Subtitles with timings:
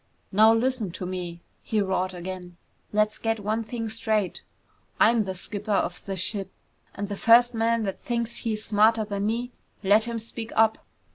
[0.31, 2.57] "Now listen to me!" he roared again.
[2.91, 4.41] "Let's get one thing straight!
[4.99, 6.49] I'm the skipper of this ship
[6.95, 9.51] and the first man that thinks he's smarter than me,
[9.83, 10.79] let him speak up!"